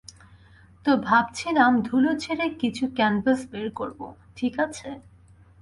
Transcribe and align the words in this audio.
তো, 0.85 0.91
ভাবছিলাম 0.97 1.71
ধুলো 1.81 2.11
ঝেড়ে 2.19 2.47
কিছু 2.59 2.83
ক্যানভাস 2.95 3.39
বের 3.51 3.67
করবো, 3.71 4.05
ঠিক 4.35 4.53
আছে? 4.59 4.89